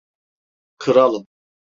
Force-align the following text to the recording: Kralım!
Kralım! 0.77 1.27